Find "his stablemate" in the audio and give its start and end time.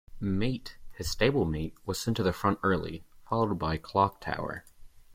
0.97-1.75